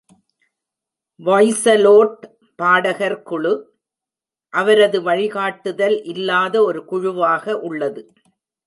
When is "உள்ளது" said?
7.59-8.01